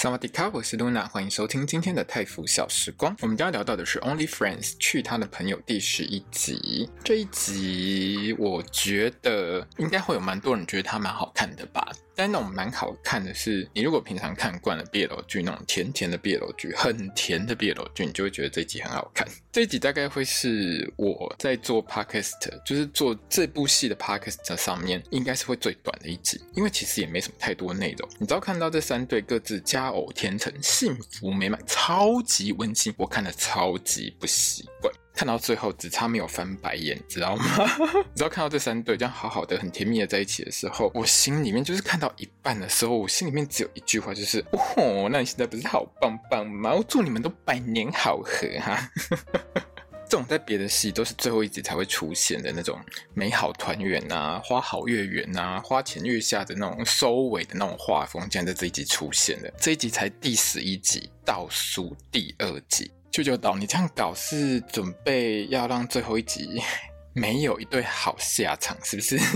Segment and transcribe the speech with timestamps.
[0.00, 3.16] 萨瓦迪卡，我是露娜，欢迎收听今天的泰服小时光。
[3.20, 6.88] 我们将要聊到的是《Only Friends》去他的朋友第十一集。
[7.02, 11.84] 这一集我觉得应该会有蛮多人觉得它蛮好看的吧。
[12.18, 19.24] 但那种蛮好看的是，你如果平常看惯了 BL 剧那种甜甜的 BL 剧，很甜的 BL 剧，你就会觉得这集很好看。
[19.52, 22.32] 这集大概会是我在做 Podcast，
[22.66, 28.08] 就是做这部戏的 Podcast 上面，应该是会最短的一集，因为其实也没什么太多内容。
[28.18, 34.92] 你只要看到这三对各自佳偶天成，幸福美满，超级温馨，我看得超级不习惯。
[35.18, 37.44] 看到最后只差没有翻白眼，知道吗？
[38.14, 46.72] 你知道看到这三对这样好好的、很甜蜜的在一起的时候，我心里面就是看到一半的时候，我心里面只有一句话，就是哦，那你现在不是好棒棒吗？
[46.72, 48.88] 我祝你们都百年好合哈。
[50.08, 52.78] 这种在别的戏都是最后一集才会出现的那种
[53.12, 59.52] 美好团圆啊，花好月圆啊，花前月下的那种收尾的那种画风，竟然在这一集出现了。
[59.58, 62.92] 这一集才第十一集，倒数第二集。
[63.10, 66.60] 舅舅岛，你这样搞是准备要让最后一集
[67.14, 69.18] 没有一对好下场，是不是？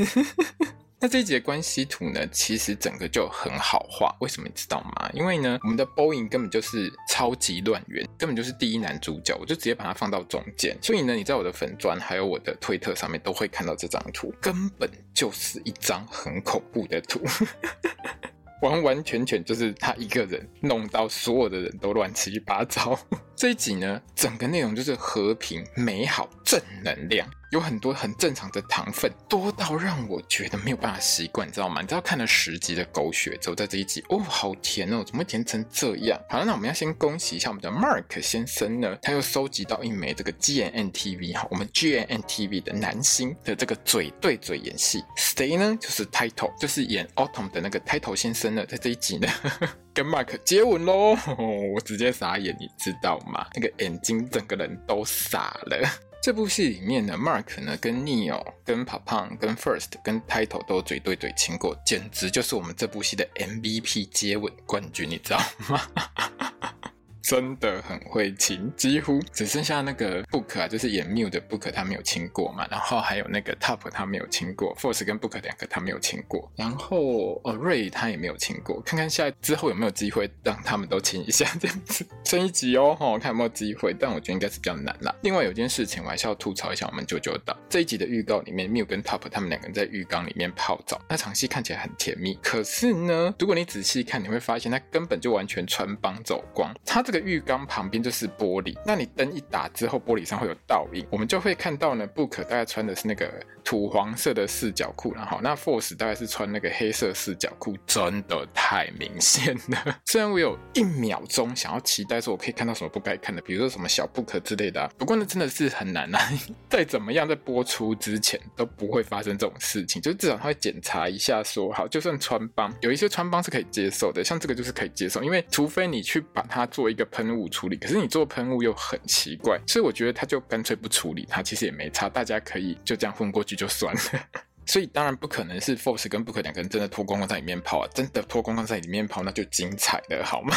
[1.01, 4.15] 那这一集的关系图呢，其实整个就很好画。
[4.21, 5.11] 为什么你知道吗？
[5.13, 10.79] 因为呢，我们的 Boeing 根本就是超级乱源，根本就是第一男主角，我就直接把它放到中间。
[10.81, 17.21] 所以呢，你在我的粉专还有我的推特上面都会看到这张图，根本就是一张很恐怖的图。
[18.63, 22.97] 完完全全就是他一个人弄到所有的人都乱七八糟。
[23.43, 27.29] 这一集呢，整个内容就是和平、美好、正能量。
[27.51, 31.81] 有很多很正常的糖分，多到让我觉得没有办法习惯，你知道吗？
[31.81, 36.17] 你知道看了十集的狗血之后，在这一集，哦，好甜哦，怎么会甜成这样？
[36.31, 45.77] 好了，那我们要先恭喜一下我们的 Mark 先生呢，他又收集到一枚这个 GNTV 哈，我们 GNTV 的男星的这个嘴对嘴演戏，谁呢？
[45.81, 51.17] 就是 Title，就是演 Autumn 的那个 Title 先生呢，在这一集呢，呵呵跟 Mark 接吻喽，
[51.75, 53.47] 我直接傻眼，你知道吗？
[53.55, 55.79] 那个眼睛整个人都傻了。
[56.23, 65.81] 这部戏里面呢，Mark 呢跟 Neo、跟 Papang、跟 First、跟 Title 都嘴对嘴亲过，简直就是我们这部戏的 MVP 接吻冠军，你知道吗？
[67.23, 72.67] 真的很会亲，几乎只剩下那个 Book 啊，就是演 Mew 的 Book，他没有亲过嘛。
[72.71, 76.51] 然后还有那个 Top，他没有亲过；Force 跟 Book 两个他没有亲过。
[76.57, 78.81] 然后呃 Ray 他也没有亲过。
[78.83, 82.05] 看看下之后有没有机会让他们都亲一下，这样子。
[82.25, 83.95] 升一集哦，哈，看有没有机会。
[83.99, 85.15] 但我觉得应该是比较难啦。
[85.23, 92.35] 另外有件事情我还是要吐槽一下我们九九岛这一集的预告里面，Mew 跟 Top 他们两个人在浴缸里面泡澡，那场戏看起来很甜蜜。
[92.43, 103.31] 可是呢，如果你仔细看，你会发现他根本就完全穿帮走光，他这这个浴缸旁边就是玻璃，那你灯一打之后，玻璃上会有倒影，我们就会看到呢，Book 大概穿的是那个
[103.63, 110.01] 土黄色的四角裤，然后那 Force 大概是穿那个黑色四角裤，真的太明显了。
[110.07, 116.19] 虽然我有一秒钟想要期待说我可以看到什么不该看的，比如说什么小 Book 之类的，不过那真的是很难啊。
[116.71, 127.43] 再怎么样，在播出之前都不会发生这种事情，就至少他会检查一下说，说好，就算穿帮，有一些穿帮是可以接受的，像这个就是可以接受，因为除非你去把它做一个喷雾。
[127.53, 134.01] 处理，可是你做喷雾又很奇怪，所以我觉得他就干脆不处理它，其实也没差，大家可以就这样混过去就算了。
[134.65, 140.57] 所以当然不可能是 Force 跟 Book 两个人真的脱光光在里面跑啊，真的脱光光在里面跑那就精彩了，好吗？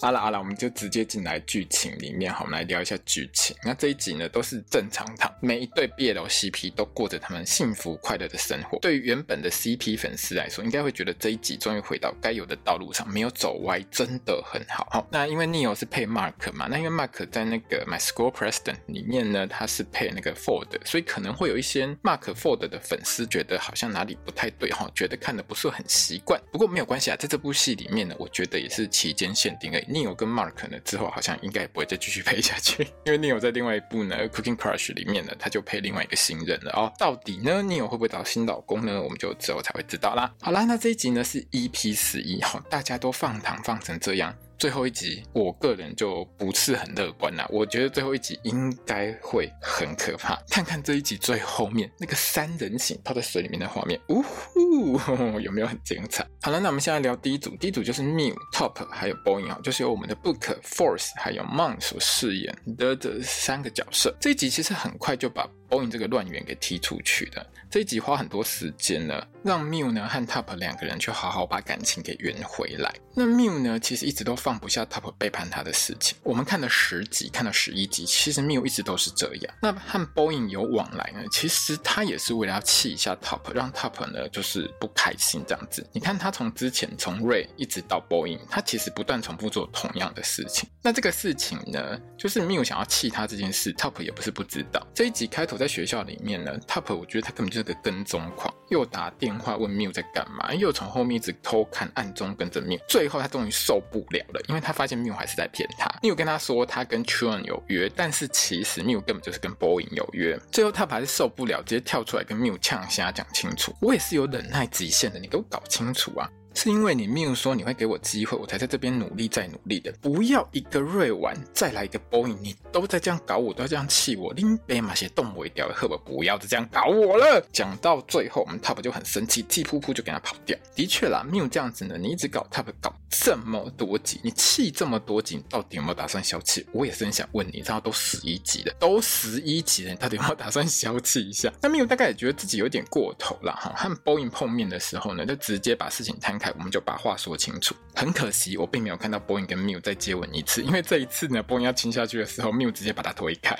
[0.00, 3.54] 好了好了，我们就直接进来剧情里面，好，我们来聊一下剧情。
[3.62, 8.78] 那这一集呢，都是正常堂，每一对 BL CP 都过着他们幸福快乐的生活。
[8.80, 14.88] 对于原本的 CP 粉丝来说，应该会觉得这一集终于回到该有的道路上，没有走歪，真的很好。
[14.90, 26.40] 好，那因为 Neo 是配 Mark 嘛，那因为 Mark 在那个 My School President 里面呢，他是配那个 Ford，所以可能会有一些 Mark Ford 的粉丝觉得好像哪里不太对哈，觉得看的不是很习惯。
[26.50, 36.92] 不过没有关系啊，在这部戏里面呢，我觉得也是期间限定的 Neo 跟 Mark 呢，之后好像应该也不会再继续配下去，因为 Neo 在另外一部呢《Cooking Crush》里面呢，他就配另外一个新人了哦。
[36.98, 39.00] 到底呢，Neo 会不会找新老公呢？
[39.00, 40.32] 我们就之后才会知道啦。
[40.40, 44.34] 好啦，那这一集呢是 EP 十一，哈，大家都放糖放成这样。
[44.62, 47.44] 最后一集，我个人就不是很乐观啦。
[47.50, 50.40] 我觉得最后一集应该会很可怕。
[50.48, 55.00] 看看这一集最后面那个三人行泡在水里面的画面，呜呼，
[55.42, 56.24] 有没有很精彩？
[56.42, 64.16] 好了，那我们现在聊第一组，第一组就是 Mew、Top 还有 Boing 啊，就是由我们的 Book、Force 还有 Mon 所饰演的这三个角色。
[64.20, 67.44] 这一集其实很快就把 Boing 这个乱源给踢出去的。
[67.68, 72.94] 这一集花很多时间呢，让 Mew 呢和 Top 两个人去好好把感情给圆回来。
[73.14, 76.14] 那 Mew 呢，其实一直都放放不下 Top 背叛他的事情。
[76.22, 79.54] 我们看了十集，看了十一集，其实 Miu 一直都是这样。
[79.62, 85.88] 那和 Boeing 有往来呢，其实他也是为了要气一下 Top，让 Top 呢就是不开心这样子。
[85.90, 90.68] 你看他从之前从 Ray 一直到 Boeing，他其实不断重复做同样的事情。
[90.84, 94.84] 那这个事情呢，就是 Mew 想要气他这件事，Top 也不是不知道。
[94.92, 102.80] 这一集开头在学校里面呢，Top 我觉得他根本就是个跟踪狂，又打电话问 Mew 在干嘛，又从后面一直偷看，暗中跟着 Mew。
[102.88, 105.88] 最后他终于受不了了，因为他发现 Mew 还是在骗他。
[106.02, 110.36] Mew 跟他说他跟 Chun 有约，但是其实 Mew 根本就是跟 Boing 有约。
[110.50, 113.72] 最后他还是受不了，直接跳出来跟 Mew 呛瞎讲清楚。
[113.80, 116.28] 我也是有忍耐极限的，你给我搞清楚啊！
[116.54, 119.92] 是因为你谬说你会给我机会，我才在这边努力再努力的。
[120.00, 127.44] 不要一个瑞玩再来一个 Boing，你都在这样搞我，都要这样气我，拎杯马些动我一掉，赫伯不要再这样搞我了。
[127.52, 130.56] 讲到最后，我们 Top 就很生气，气噗噗就给他跑掉。
[130.74, 136.66] 的确啦谬这样子呢，你一直搞 Top 搞这么多集，你气这么多集，你到底有没有打算消气？
[136.72, 141.52] 我也是很想问你，然后都十一集了，都十一集了，你到底有没有打算消气一下？
[141.60, 147.12] 那 Mew 大概也觉得自己有点过头了哈，和 Boing 碰面的时候呢，就直接把事情摊开，我们就把话。
[147.22, 153.54] 说清楚，很可惜，我并没有看到 Boing 跟 Mew 再接吻一次，因为这一次呢，Boing 要亲下去的时候，Mew 直接把他推开。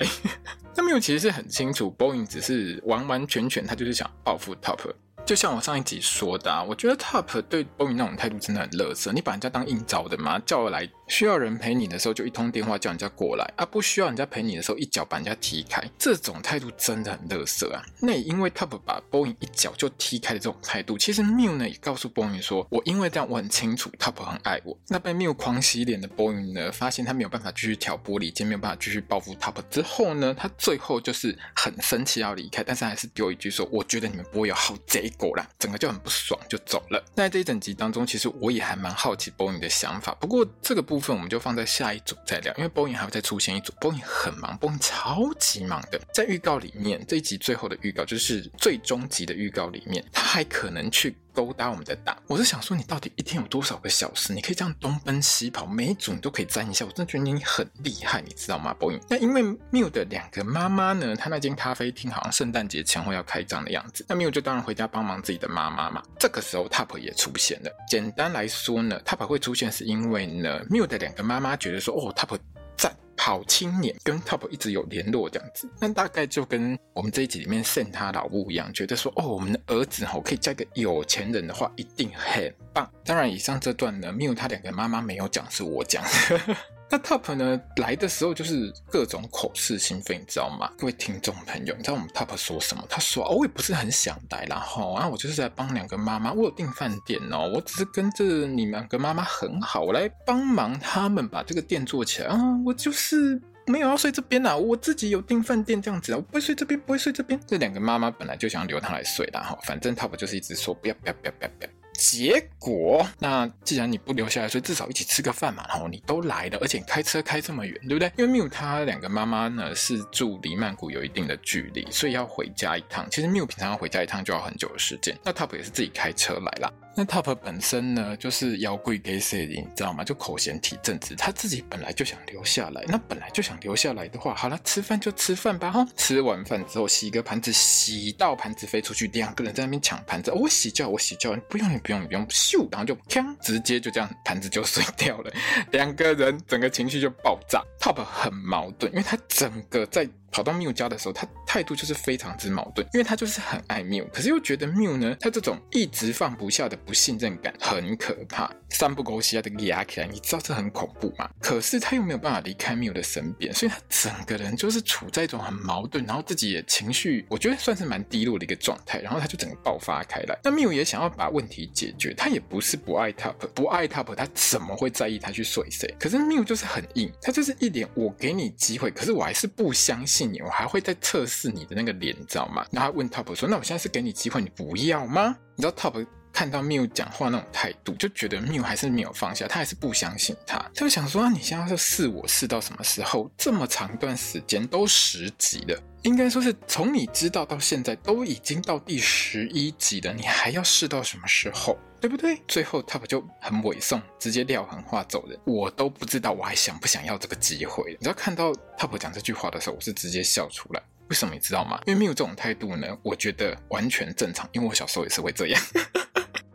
[0.75, 4.79] 那 Mew 其实是很清楚，Boing 只是完完全全，他就是想报复 Top。
[5.25, 9.09] 就像我上一集说的啊，我觉得 Top 对 Boing 那种态度真的很垃圾。
[9.13, 10.37] 你把人家当应招的吗？
[10.45, 17.81] 叫来需要人陪你的时候就一通电话叫人家过来啊，不需要人家陪你的时候一脚把人家踢开，这种态度真的很垃圾啊。
[18.01, 24.77] 那也因为 Top 把 Boing 一脚就踢开的这种态度，其实 Miu 呢也告诉 Boing 说，我因为这样我很清楚 Top 很爱我。
[24.89, 35.93] 那被 Miu 狂洗脸的 Boing 呢，发现他没有办法继续挑拨离间，没有办法继续报复 Top 之后呢，他最后就是很生气要离开，但是还是丢一句说，我觉得你们不会有好结果然，整个就。
[35.93, 37.05] 很不爽就走了。
[37.13, 40.11] 那在这一整集当中，其实我也还蛮好奇 Boing 的想法。
[40.15, 43.71] 不过这个部分我们就放在下一组再聊，因为 Boing 还会再出现一组。
[43.79, 46.01] Boing 很忙，Boing 超级忙的。
[46.11, 51.15] 在预告里面，这一集最后的预告就是最终集的预告里面，他还可能去。
[51.33, 54.33] 勾搭我们的档，我是想说，你到底一天有多少个小时？
[54.33, 56.85] 你可以这样东奔西跑，每一组你都可以沾一下。
[56.85, 58.99] 我真的觉得你很厉害，你知道吗，Boy？
[59.09, 59.41] 那因为
[59.71, 66.03] Miu 的两个妈妈呢，她那间咖啡厅好像圣诞节前后要开张的样子，那 Miu 就当然回家帮忙自己的妈妈嘛。
[66.19, 67.71] 这个时候 Top 也出现了。
[67.89, 72.37] 简单来说呢，Top 会出现是因为呢，Miu 的两个妈妈觉得说，哦，Top。
[72.77, 82.91] 在跑青年，跟 Top 一直有联络这样子，那大概就跟我们这一集里面剩他老母一样，觉得说哦，我们的儿子吼可以嫁个有钱人的话，一定很棒。
[83.05, 86.57] 当然，以上这段呢没有他两个妈妈没有讲，是我讲的。
[86.89, 90.71] 那 Top 呢来的时候就是各种口是心非，你知道吗？
[90.77, 92.85] 各位听众朋友，你知道我们 Top 说什么？
[92.87, 107.39] 他说：“哦，我也不是很想来然后，啊，我就是在帮两个妈妈，我有订饭店哦，我只是跟着你们两个妈妈很好，我来帮忙他们把这个店做起来啊，我就是没有要睡这边啦，我自己有订饭店这样子啊，我不会睡这边，不会睡这边。
[107.47, 115.65] 这两个妈妈本来就想留他来睡的哈，反正 Top 就是一直说不要，不要，不要，不要，不要。”结果，那既然你不留下来，所以至少一起吃个饭嘛。
[115.69, 118.11] 然后你都来了，而且开车开这么远，对不对？
[118.17, 123.07] 因为 Mew 他两个妈妈呢是住离曼谷有一定的距离，所以要回家一趟。
[123.09, 125.17] 其实 Mew 平常要回家一趟就要很久的时间。
[125.23, 126.71] 那 Top 也是自己开车来啦。
[126.95, 130.03] 那 Top 本身呢，就是妖怪给谁的，你知道吗？
[130.03, 132.83] 就口嫌体正直，他自己本来就想留下来。
[132.87, 135.87] 那本来就想留下来的话，好了，吃饭就吃饭吧哈。
[135.97, 140.31] 吃完饭之后，洗个盘子，洗到盘子飞出去，两个人在那边抢盘子。
[140.31, 145.31] 我洗脚，我洗脚，不用，你不用，不用，咻，然后就锵，直接就这样盘子就碎掉了。
[145.71, 147.61] 两个人整个情绪就爆炸。
[147.79, 150.09] Top 很矛盾，因为他整个在。
[150.33, 161.29] 跑到 Mew 家的时候，他态度就是非常之矛盾，因为他就是很爱 Mew，可是又觉得 Mew 呢，他这种一直放不下的不信任感很可怕，三不狗血的压起来，你知道这很恐怖吗？
[161.39, 170.35] 可是他又没有办法离开 Mew 的身边，所以他整个人就是处在一种很矛盾，然后自己也情绪，我觉得算是蛮低落的一个状态，然后他就整个爆发开来。
[170.43, 175.93] 那 Mew 也想要把问题解决，他也不是不爱 Top，不爱 Top，他怎么会在意他去睡谁？
[175.99, 180.22] 可是 Mew 就是很硬，他就是一脸我给你机会，可是我还是不相信。
[180.43, 182.65] 我还会再测试你的那个脸，你知道吗？
[182.71, 190.57] 然后他问 Top 说：“那我现在是给你机会，你不要吗？”你知道 Top 看到 Miu 讲话那种态度，就觉得 Miu 还是没有放下，他还是不相信他。
[190.57, 193.29] 他就想说：“那，你现在是试我试到什么时候？
[193.37, 201.77] 这么长一段时间都十级了，应该说是从你知道到现在都已经到第十一集了，你还要试到什么时候？
[202.01, 205.39] 对不对？”最后 Top 就很猥琐，直接撂狠话走人。
[205.45, 207.91] 我都不知道我还想不想要这个机会。
[207.91, 210.83] 你知道看到 Top 讲这句话的时候，我是直接笑出来。
[211.07, 211.79] 为什么你知道吗？
[211.85, 214.49] 因为没有这种态度呢，我觉得完全正常。
[214.51, 215.61] 因为我小时候也是会这样。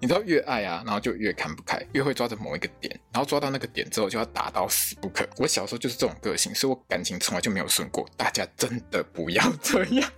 [0.01, 5.29] 你知道越爱啊，然后就越看不开，越会抓着某一个点，然后抓到那个点之后就要打到死不可。
[5.39, 8.09] 我小时候就是这种个性，所以我感情从来就没有顺过。
[8.17, 10.09] 大家真的不要 这样。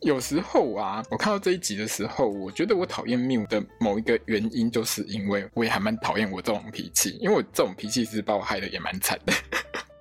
[0.00, 9.32] 有时候啊，我看到这一集的时候，我觉得我讨厌谬的某一个原因，就是因为我也还蛮讨厌我这种脾气，因为我这种脾气是把我害得也蛮惨的。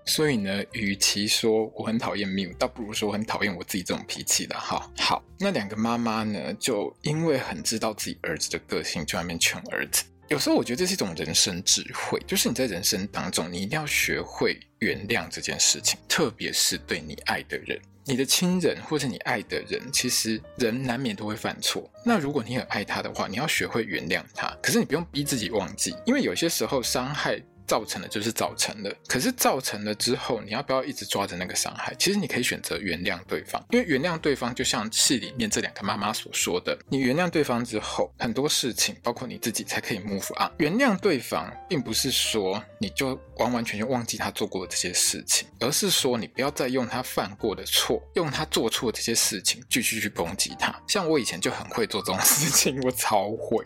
[0.06, 4.90] 所以呢，与其说我很讨厌 Miu，倒不如说我很讨厌我自己这种脾气的哈。
[4.98, 10.04] 好，那两个妈妈呢，就因为很知道自己儿子的个性，就在那边劝儿子。
[10.28, 21.90] 有时候我觉得这是一种人生智慧，就是你在人生当中，你一定要学会原谅这件事情，特别是对你爱的人，你的亲人或者你爱的人，其实人难免都会犯错。
[22.06, 27.42] 那如果你很爱他的话，你要学会原谅他，可是你不用逼自己忘记，因为有些时候伤害。
[27.68, 31.96] 造成的就是造成了，可是造成了之后，你要不要一直抓着那个伤害？
[31.98, 40.52] 其实你可以选择原谅对方，因为原谅对方就像戏里面这两个妈妈所说的，你原谅对方之后，很多事情包括你自己才可以 move on。
[40.58, 50.74] 原谅对方，并不是说你就完完全全忘记他做过的这些事情，而是说你不要再用他犯过的错，用他做错的这些事情继续去攻击他。
[50.88, 53.66] 像我以前就很会做这种事情，我超会。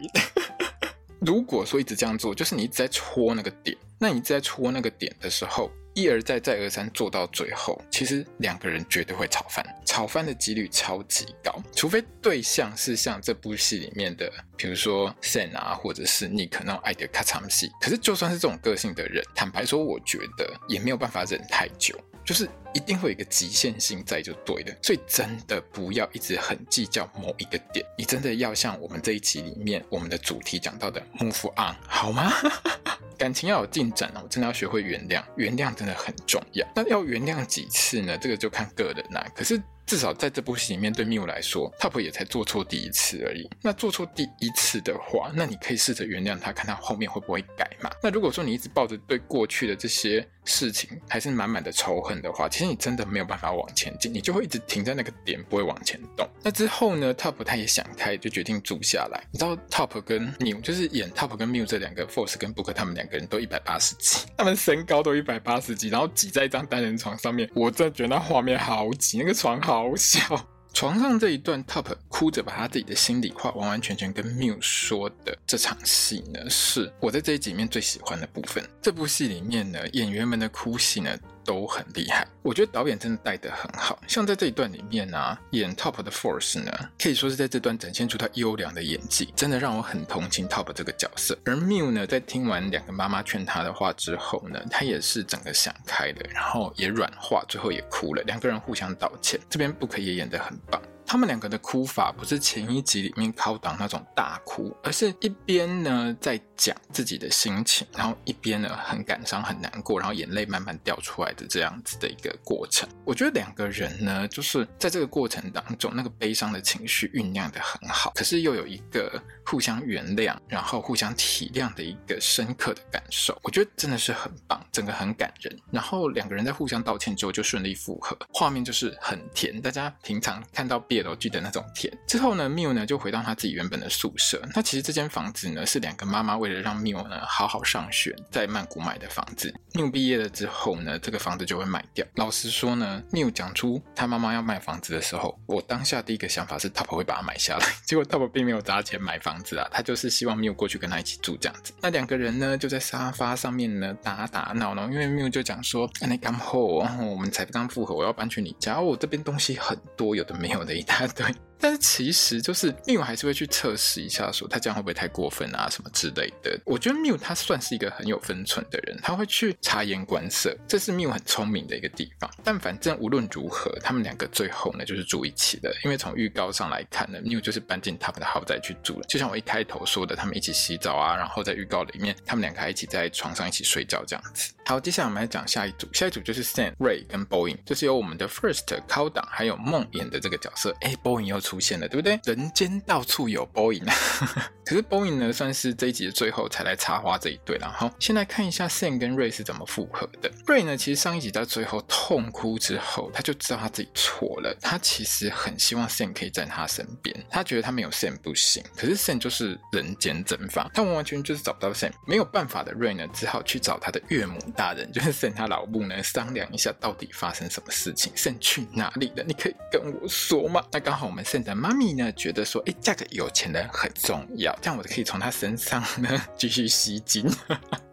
[1.19, 3.75] 如果说一直这样做，就是你一直在戳那个点。
[3.99, 11.51] 那你在戳那个点的时候，一而再再而三做到最后，其实两个人绝对会吵翻，吵翻的几率超级高。
[11.75, 17.71] 除非对象是像这部戏里面的，比如说 Sam 啊，或者是 Nick 那种爱的咔嚓戏。
[17.81, 24.75] 可是就算是这种个性的人，坦白说，我觉得也没有办法忍太久，就是一定会有一个极限性在就对了。
[24.83, 32.31] 所以真的不要一直很计较某一个点，你真的要像我们这一集里面我们的主题讲到的 move on 好吗？
[33.17, 36.67] 感情要有进展哦，我真的要学会原谅，原谅真的很重要。
[36.75, 38.17] 那要原谅几次呢？
[38.17, 39.25] 这个就看个人啦。
[39.35, 39.61] 可是。
[39.87, 43.49] 至少在这部戏里面，对 Miu 来说，Top 也才做错第一次而已。
[43.61, 47.89] 那做错第一次的话，那你可以试着原谅他，看他后面会不会改嘛。
[48.03, 56.27] 那如果说你一直抱着对过去的这些事情还是满满的仇恨的话，其实你真的没有办法往前进，你就会一直停在那个点，不会往前动。
[56.41, 59.21] 那之后呢，Top 他也想开，就决定住下来。
[59.31, 70.56] 你知道 Top 跟 Miu 就是演 Top 跟 Miu 这两个，Force 跟 Book 他们两个人都一百八十几， 他们身高都一百八十几，然后挤在一张单人床上面，我真的觉得那画面好挤，那个床好小。
[70.79, 78.63] 床上这一段，Top 哭着把他自己的心里话完完全全跟 Miu 说的这场戏呢，是我在这一集里面最喜欢的部分。
[78.79, 81.17] 这部戏里面呢，演员们的哭戏呢，
[81.47, 83.97] 都很厉害，我觉得导演真的带得很好。
[84.05, 91.37] 像在这一段里面啊，演 Top 的 Force 呢，可以说是在这段展现出他优良的演技，真的让我很同情 Top 这个角色。
[91.45, 98.21] 而 Miu 呢，在听完两个妈妈劝他的话之后呢，他也是整个想开了，然后也软化，最后也哭了。
[98.23, 100.81] 两个人互相道歉，这边 Book 也演得很棒。
[101.09, 112.87] 他们两个的哭法不是前一集里面靠档那种大哭，而是一边呢在讲自己的心情，然后一边呢很感伤、很难过，然后眼泪慢慢掉出来的这样子的一个过程。
[113.03, 123.37] 我觉得两个人呢，就是在这个过程当中，那个悲伤的情绪酝酿的很好，可是又有一个互相原谅，然后互相体谅的一个深刻的感受。
[123.43, 125.53] 我觉得真的是很棒，整个很感人。
[125.71, 129.61] 然后两个人在互相道歉之后就顺利复合，画面就是很甜。
[129.61, 131.17] 大家平常看到别的。
[131.17, 134.39] 记的那种甜之后呢，Miu 呢就回到他自己原本的宿舍。
[134.53, 139.53] 那其实这间房子呢是两个妈妈为为了让缪呢好好上学，在曼谷买的房子。
[139.73, 142.05] 缪毕业了之后呢，这个房子就会卖掉。
[142.15, 147.65] 老实说呢缪讲出他妈妈要卖房子的时候，我当下第一个想法是 Top 会把它买下来。
[147.85, 151.73] 结果 Top 并没有砸钱买房子啊，他就是希望缪过去跟他一起住这样子。
[151.81, 161.25] 那两个人呢就在沙发上面呢打打闹闹，因为缪就讲说：“你刚好，我们才刚复合，我要搬去你家，我这边东西很多，有的没有的一大堆。”
[161.59, 166.59] 但是其实就是 Miu 还是会去测试一下，说他这样会不会太过分啊，什么之类的。
[166.65, 172.29] 我觉得 Miu 他算是一个很有分寸的人，他会去察言观色，这是 Miu 很聪明的一个地方。
[172.43, 179.05] 但反正无论如何，他们两个最后呢就是住一起的，因为从预告上来看呢，Miu 就是搬进他们的豪宅去住了。
[179.07, 184.53] 就像我一开头说的，他们一起洗澡啊，然后在预告里面，他们两个还一起在床上一起睡觉这样子。
[184.67, 190.75] 好，接下来我们来讲下一组，下一组就是 Sam、Ray 跟 Boeing，就是由我们的 First 高档还有梦演的这个角色。
[190.81, 192.19] 哎，Boeing 又出现了，对不对？
[192.25, 193.85] 人间到处有 Boeing。
[194.65, 197.71] 可是 Boeing 呢，算是这一集的最后才来插花这一对了。
[197.71, 200.29] 好，先来看一下 Sam 跟 Ray 是怎么复合的。
[200.45, 204.53] Ray 呢，其实上一集到最后痛哭之后，他就知道他自己错了。
[204.61, 208.61] 他其实很希望 Sam 可以在他身边，他觉得他没有 Sam 不行。
[208.75, 219.23] 可是 Sam 就是人间蒸发，他完完全全就是找不到 Sam，没有办法的 Ray 呢，只好去找他的岳母大人， 就是剩他老母呢，商量一下到底发生什么事情剩去哪里了？
[219.23, 220.61] 你可以跟我说吗？
[220.71, 227.25] 那刚好我们 Sam 的妈咪呢，觉得说，哎，嫁给有钱人很重要，这样我就可以从他身上呢继续吸金。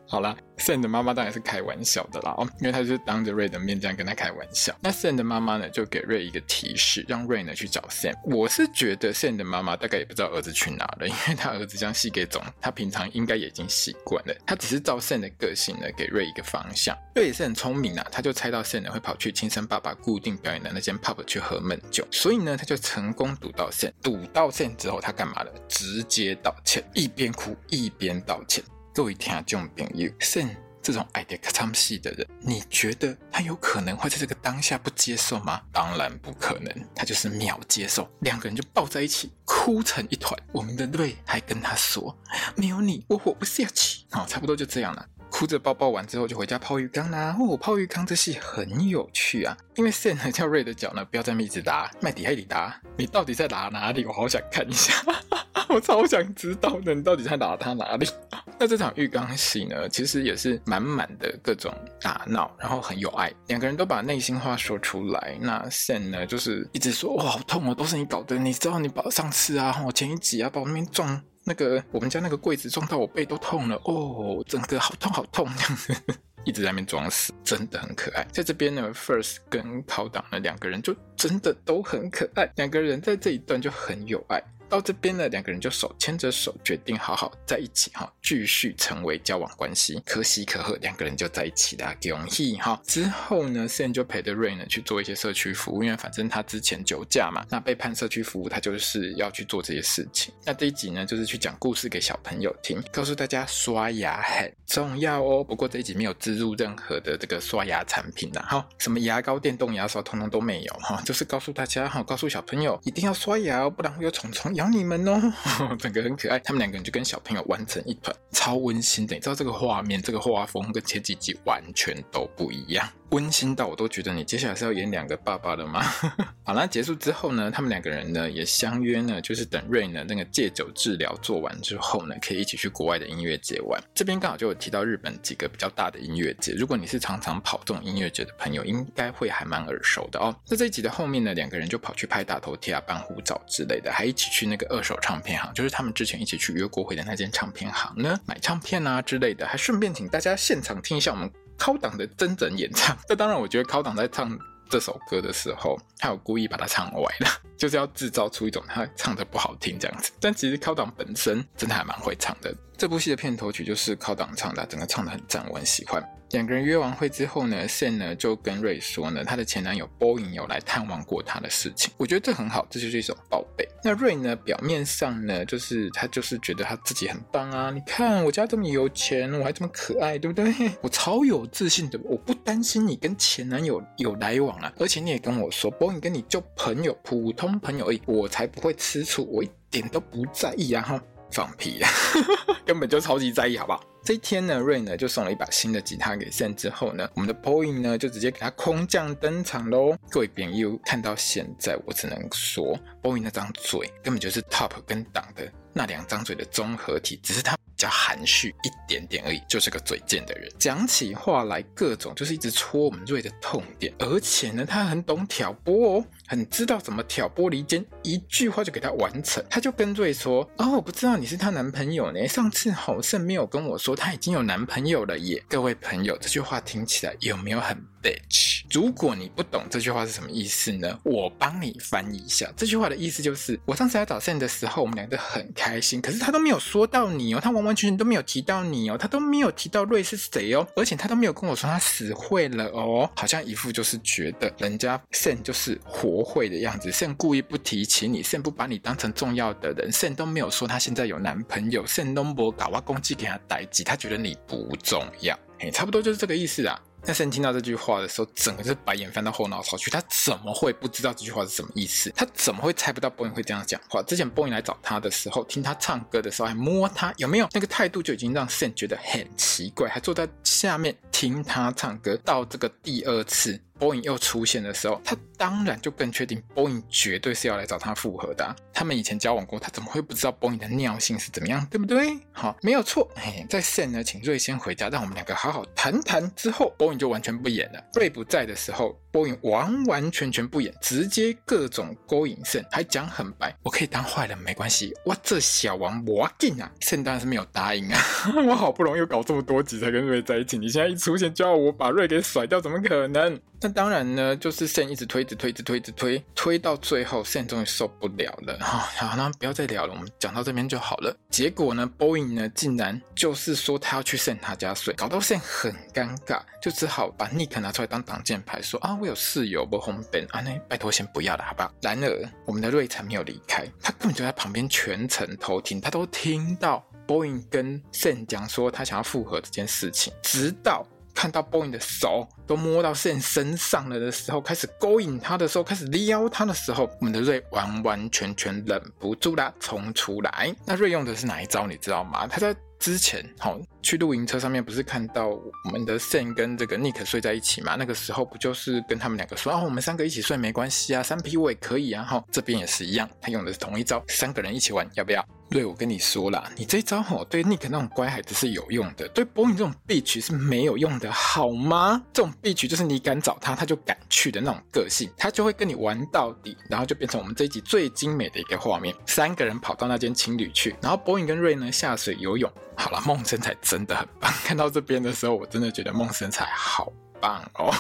[0.07, 0.37] 好啦。
[0.57, 4.73] Sam 的妈妈当然是开玩笑的啦，哦，因为他就是当着 Ray 的面这样跟他开玩笑。
[4.81, 8.15] 那 Sam 的妈妈呢，就给 Ray 一个提示，让 Ray 呢去找 Sam。
[8.25, 14.35] 我是觉得 Sam 的妈妈大概也不知道儿子去哪了， 因为他儿子这样戏给总，他平常应该也已经习惯了。
[14.47, 16.97] 他只是照 Sam 的个性呢，给 Ray 一个方向。
[17.17, 23.91] Ray 也是很聪明啊，他就猜到 Sam 呢会跑去亲生爸爸固定表演的那间 pub 去喝闷酒，所以呢，他就成功堵到 Sam。
[24.01, 25.53] 堵到 Sam 之后，他干嘛了？
[25.69, 28.63] 直接道歉，一边哭一边道歉。
[28.95, 35.61] 各位听众朋友，Sam 这种爱的唱戏的人，你觉得他有可能会在这个当下不接受吗？
[35.73, 40.41] 当然不可能，他就是秒接受，两个人就抱在一起，哭成一团。
[40.53, 42.17] 我们的瑞还跟他说
[42.55, 45.05] ：“没有你，我活不下去。”好，差不多就这样了。
[45.35, 47.37] 哭着抱抱完之后，就回家泡浴缸啦。
[47.41, 54.05] 哦，泡浴缸这戏很有趣啊，因为 Sam 叫瑞的脚呢，不要在那边一直打，麦迪还得打，你到底在打哪里？
[54.07, 54.95] 我好想看一下。
[55.69, 58.09] 我超想知道的，你到底在打他哪里？
[58.61, 65.37] 那这场浴缸戏呢，其实也是满满的各种打闹，然后很有爱，两个人都把内心话说出来。
[65.41, 68.39] 那 Sam 呢，就是一直说哇，好痛哦，都是你搞的。
[68.39, 75.95] 你知道你把上次啊，我前一集啊，把我那边撞那个我们家那个柜子撞到我背都痛了哦，整个好痛好痛这样子，
[76.45, 78.27] 一直在那边装死，真的很可爱。
[78.33, 84.43] 在这边呢，First 跟考党呢两个人就真的都很可爱，两个人在这一段就很有爱。
[84.75, 90.03] 到这边呢，两个人就手牵着手，决定好好在一起哈，继续成为交往关系。
[90.05, 92.83] 可喜可贺，两个人就在一起了，恭喜哈！
[92.85, 100.35] 之后呢，Sam 就陪着 Ray 呢去做一些社区服务，因为反正他之前酒驾嘛，那被判社区服务，他就是要去做这些事情。
[100.45, 105.45] 那这一集呢，就是去讲故事给小朋友听，告诉大家刷牙很重要哦。
[105.45, 114.64] 不过这一集没有植入任何的这个刷牙产品啦，哈，什么牙膏、电动牙刷，通通都没有哈，就是告诉大家哈，告诉小朋友一定要刷牙哦，不然会有虫虫咬。
[114.71, 115.33] 你们哦，
[115.79, 119.15] 整个很可爱，他们两个人就跟小朋友玩成一团，超温馨的。
[119.15, 122.89] 你知道这个画面、这个画风跟前几集完全都不一样。
[123.15, 125.81] 温馨到我都觉得你接下来是要演两个爸爸了吗？
[126.43, 133.81] 好了，结束之后呢，他们两个人呢也相约呢，就是等瑞呢那个戒酒治疗做完之后呢，可以一起去国外的音乐节玩。
[133.95, 140.35] 这边刚好就有提到日本几个比较大的音乐节，如果你是常常跑这种音乐节的朋友，应该会还蛮耳熟的哦。
[140.45, 151.31] 在这一集的后面呢，两个人就跑去拍大头贴啊、办护照之类的，还一起去那个二手唱片行，就是他们之前一起去约过会的那间唱片行呢，买唱片啊之类的，还顺便请大家现场听一下我们。
[151.57, 154.37] 高党的真人演唱，这当然，我觉得高党在唱
[154.69, 160.11] 这首歌的时候，他有故意把它唱歪了， 就是要制造出一种他唱的不好听这样子。
[160.21, 162.55] 但其实高党本身真的还蛮会唱的。
[162.77, 166.03] 这部戏的片头曲就是高党唱的，整个唱的很赞，我很喜欢。
[166.35, 171.93] 两个人约完会之后呢，Sam 呢就跟瑞说呢，她的前男友 Boeing 有来探望过她的事情。
[171.97, 173.65] 我觉得这很好，这就是一种报备。
[173.85, 180.53] 那瑞呢，表面上呢，就是他就是觉得他自己很棒啊，你看我家这么有钱，我还这么可爱，对不对？
[180.83, 184.73] 我超有自信的，我不担心你跟前男友有来往啊。
[184.81, 190.83] 而且你也跟我说，Boeing 跟你就朋友，普通朋友而已，我才不会吃醋，我一点都不在意啊！
[190.83, 191.89] 哈，放屁啊，
[192.67, 193.94] 根本就超级在意，好不好？
[194.05, 199.97] 这一天呢，Ray 呢就送了一把新的吉他给 Sam 之后呢，我们的 Boeing 呢就直接给他空降登场喽。
[200.11, 207.57] 各位朋友看到现在，我只能说，Boeing 那张嘴根本就是 Top 跟党的那两张嘴的综合体，只是他。
[207.77, 219.45] 比较含蓄一点点而已，就是个嘴贱的人，讲起话来各种就是一直戳我们瑞的痛点，而且呢，他很懂挑拨哦，很知道怎么挑拨离间，一句话就给他完成。
[219.51, 228.54] 他就跟瑞说：“哦，我不知道你是他男朋友呢，上次好像没有跟我说她已经有男朋友了耶。”各位朋友，这句话听起来有没有很 bitch？
[228.75, 230.99] 如果你不懂这句话是什么意思呢？
[231.05, 232.53] 我帮你翻译一下。
[232.57, 256.77] 这句话的意思就是，我上次来找慎的时候，我们两个很开心，可是他都没有说到你哦，他完完全全都没有提到你哦，他都没有提到瑞是谁哦，而且他都没有跟我说他死会了哦，好像一副就是觉得人家慎就是活会的样子慎故意不提起你慎不把你当成重要的人慎都没有说他现在有男朋友，Sam 都没搞挖攻击给他逮鸡，他觉得你不重要，嘿，差不多就是这个意思啊。
[257.07, 259.91] 那 Sam 听到这句话的时候，整个是白眼翻到后脑勺去。
[259.91, 262.11] 他怎么会不知道这句话是什么意思？
[262.17, 264.03] 他怎么会猜不到波音会这样讲话？
[264.05, 272.19] 之前波音来找他的时候，听他唱歌的时候还摸他，有没有那个态度就已经让 Sam 觉得很奇怪，还坐在下面听他唱歌。
[272.25, 278.55] 到这个第二次 Boyn 又出现的时候，他当然就更确定 Boeing 绝对是要来找他复合的啊。
[278.73, 281.67] 他们以前交往过，他怎么会不知道 Boyn 的尿性是怎么样？
[281.67, 282.17] 对不对？
[282.33, 283.11] 好，没有错。
[283.17, 286.31] 嘿，在 Sam 呢，请瑞先回家，让我们两个好好谈谈。
[286.37, 287.83] 之后，Boyn 就完全不演了。
[287.95, 294.95] 瑞不在的时候，Boyn 完完全全不演，直接各种勾引 Sam，还讲很白，我可以当坏人没关系。
[295.07, 298.01] 哇，这小王我劲啊！Sam 当然是没有答应啊。
[298.47, 303.41] 我好不容易搞这么多集才跟瑞在一起，你现在一出现就要我把瑞给甩掉，怎么可能？
[303.65, 308.59] 那当然呢，就是圣一直推，一直推，一直推，一直推，推到最后圣终于受不了了。
[308.61, 311.17] 好，那不要再聊了，我们讲到这边就好了。
[311.31, 321.73] 结果呢，Boeing 呢竟然就是说他要去圣他家睡，搞到圣很尴尬，就只好把 Nick 拿出来当挡箭牌，说啊，我有室友不红本啊，那拜托先不要了，好不好？
[321.81, 330.87] 然而我们的瑞才没有离开，他根本就在旁边全程偷听，他都听到 Boeing 跟 Sam 讲说他想要复合这件事情，直到。
[331.15, 340.55] 看到 Boy 的手都摸到线身上了的时候，开始勾引他的时候，开始撩他的时候，我们的瑞完完全全忍不住啦，冲出来。
[340.67, 342.27] 那瑞用的是哪一招，你知道吗？
[342.27, 347.77] 他在之前，好去露营车上面，不是看到我们的 Sam 跟这个 Nick 睡在一起吗？
[347.79, 352.03] 那个时候不就是跟他们两个说，哦，我们三个一起睡没关系啊，三 P 我也可以啊。
[352.03, 355.25] 哈，这边也是一样，他用的是同一招，三个人一起玩，要不要？
[355.51, 362.03] 对，我跟你说啦，你这一招吼，对 Nick 那种乖孩子是有用的，对 Boeing 这种 bitch 是没有用的，好吗？
[362.13, 372.51] 这种 bitch 就是你敢找他，他就敢去的那种个性，他就会跟你玩到底，然后就变成我们这一集最精美的一个画面：三个人跑到那间情侣去，然后 Boeing 跟 Ray 呢下水游泳。
[372.77, 377.75] 好了，梦真才真真的很棒， 看到这边的时候，我真的觉得梦身材好棒哦。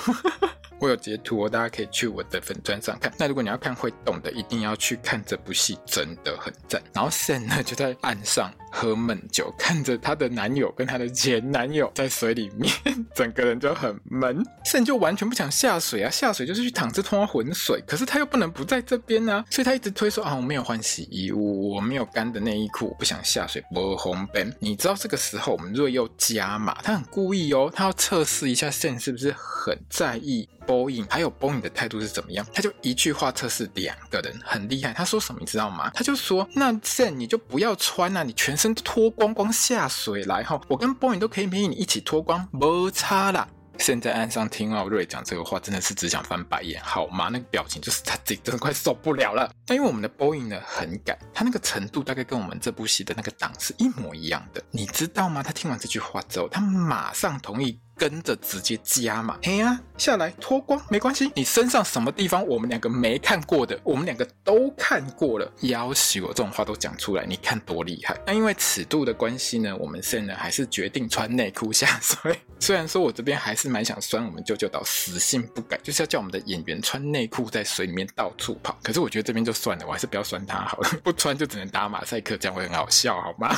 [0.80, 3.12] 我有截图哦，大家可以去我的粉专上看。
[3.18, 6.82] 那如果你要看会动的，一定要去看这部戏，真的很赞。
[6.92, 12.72] 然后 Sam 呢就在岸上喝闷酒，看着她的男友跟她的前男友在水里面，
[13.14, 14.44] 整个人就很闷。
[14.64, 17.82] Sam 就完全不想下水啊，下水就是去淌这滩浑水。
[17.86, 23.64] 可是他又不能不在这边啊，所以他一直推说啊，我没有换洗衣物，我没有干的内衣裤，我不想下水。
[23.72, 30.48] 不红奔，你知道这个时候我们瑞又加码，他很故意哦，他要测试一下 Sam 是不是很在意。
[30.66, 32.46] Boy 还有 boy 的态度是怎么样？
[32.52, 34.92] 他就一句话测试两个人，很厉害。
[34.92, 35.90] 他说什么你知道吗？
[35.94, 47.28] 他就说：“那 Sam 你就不要穿啊，你全身脱光光下水来哈，我跟 boy 都可以陪你一起脱光，没差啦。”现在岸上听奥瑞讲这个话，真的是只想翻白眼，好吗？
[47.32, 49.50] 那个表情就是他自己真的快受不了了。
[49.66, 55.42] 但因为我们的 Boeing 呢很赶，他那个程度大概跟我们这部戏的那个档是一模一样的，你知道吗？
[55.42, 57.76] 他听完这句话之后，他马上同意。
[57.96, 65.50] 跟着直接加嘛，嘿呀、啊，下来脱光没关系，你身上什么地方我们两个没看过的，我们两个都看过了。
[65.60, 68.18] 要挟我这种话都讲出来，你看多厉害。
[68.26, 72.38] 那因为尺度的关系呢，我们现在还是决定穿内裤下水。
[72.60, 78.76] 虽然说我这边还是蛮想酸我们舅舅岛死性不改，就是要叫我们的演员穿内裤在水里面到处跑。
[78.82, 83.56] 可是我觉得这边就算了，我还是不要酸他好了， 不穿就只能打马赛克，这样会很好笑，好吗？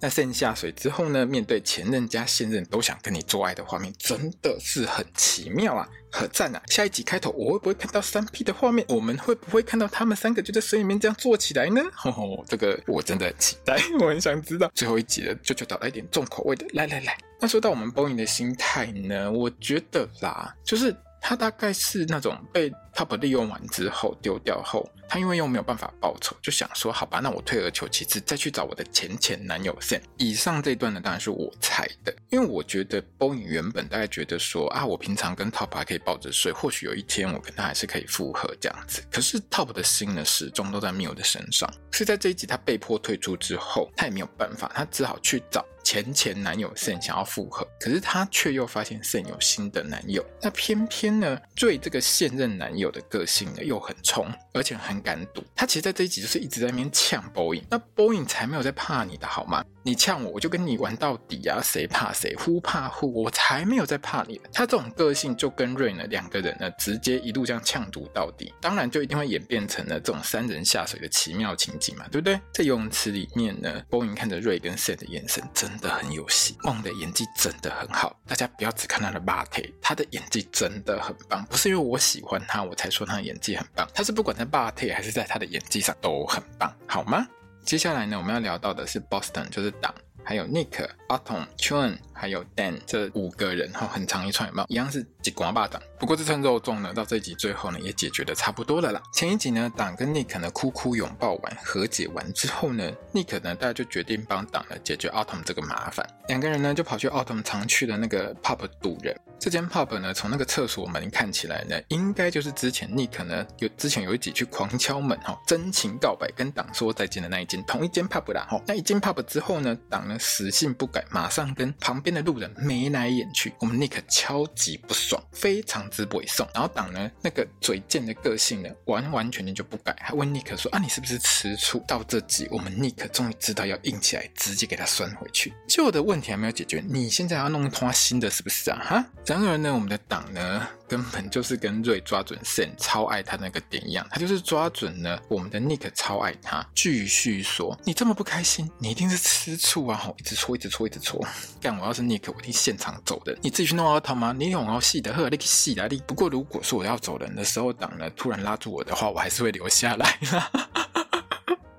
[0.00, 1.26] 那 Sam 下水之后呢？
[1.26, 6.62] 面对前任加现任都想跟你做爱的画面，真的是很奇妙啊，很赞啊！
[6.68, 8.84] 下一集开头我会不会看到三 P 的画面？
[8.88, 11.82] 我们会不会看到他们三个就在水里面这样做起来呢？
[11.94, 14.70] 吼吼，这个我真的很期待，我很想知道。
[14.74, 17.18] 最后一集了，就就找来点重口味的，来来来。
[17.38, 19.30] 那说到我们 b o 的心态呢？
[19.30, 20.96] 我觉得啦，就是。
[21.20, 30.00] 他大概是那种被 Top 利用完之后丢掉后，他因为又没有办法报仇，就想说好吧，那我退而求其次，再去找我的前前男友先。
[30.16, 39.02] 以上这段呢，当然是我猜的，因为我觉得 Boeing 原本大概觉得说啊，我平常跟 Top 还可以抱着睡，或许有一天我跟他还是可以复合这样子。
[39.10, 45.64] 可是 Top 的心呢，始终都在 Miu 的身上，是在这一集他被迫退出之后，他也没有办法，他只好去找。
[45.90, 50.24] 前前男友盛想要复合，可是她却又发现盛有新的男友。
[50.40, 55.42] 那偏偏呢，对这个现任男友的个性呢又很冲，而且很敢赌。
[55.54, 59.64] 他其实在这一集就是一直在那边呛 Boeing，那 Boeing 才没有在怕你的好吗？
[59.82, 61.58] 你呛我，我就跟你玩到底啊！
[61.62, 64.38] 谁怕谁，呼怕呼，我才没有在怕你。
[64.52, 72.38] 他这种个性就跟瑞呢两个人呢，直接一路这样呛赌到底，当然就一定会演变成了这种三人下水的奇妙情景嘛，对不对？
[72.52, 78.14] 在游泳池里面呢，，Boeing 看着瑞跟 Sam 的眼神真的很有戏，梦的演技真的很好。
[78.26, 87.26] 大家不要只看他的八 K，他的演技真的很棒，不是因为我喜欢他我才说他的演技很棒，他是不管在八 K 还是在他的演技上都很棒，好吗？
[87.62, 94.66] 接下来呢，我们要聊到的是 Boston，就是党，还有 Nick、Autumn、Chun，还有 Dan 这五个人哈，很长一串有没有？
[94.68, 95.80] 一样是几光巴党。
[95.98, 99.02] 不过这串肉粽呢，到这一集最后呢，也解决的差不多了啦。
[99.12, 106.06] 前一集呢，党跟 Nick 呢哭哭拥抱完，和解完之后呢，Nick 呢，大家就决定帮党呢解决 Autumn 这个麻烦。
[106.28, 109.18] 两个人呢，就跑去 Autumn 常去的那个 pub 堵人。
[109.38, 118.60] 这间 pub 呢，从那个厕所门看起来呢，应该就是之前 Nick 呢有之前有一集去狂敲门哈，真情告白跟党说再见的那一间同一间 pub 啦哈。
[118.66, 123.52] 那一间 pub 之后呢，党呢死性不改，马上跟旁边的路人眉来眼去。
[123.60, 126.46] 我们 Nick 超级不爽，非常之不会送。
[126.52, 131.82] 然后党呢那个嘴贱的个性呢，完完全全就不改，还问 Nick 说啊，你是不是吃醋？
[131.86, 135.52] 到这集我们 Nick 终于知道要硬起来，直接给他酸回去。
[135.68, 138.78] 旧的问题还没有解决，你现在要弄他新的，是不是啊？
[138.84, 139.06] 哈？
[139.26, 146.66] 然而呢，我们的党呢，根本就是跟瑞抓准 Sam 超爱他那个点一样，他就是抓准了，我们的 Nick 超爱他。
[146.74, 149.96] 继续说，你这么不开心，你一定是吃醋啊！
[149.96, 151.24] 吼，一直戳，一直戳，一直戳。
[151.60, 153.38] 干，我要是 Nick，我一定现场走的。
[153.40, 154.34] 你自己去弄奥特吗？
[154.36, 156.02] 你有好戏的，呵，你去戏来力。
[156.08, 160.18] 不过如果说我要走人的时候，党呢突然拉住我的话，我还是会留下来。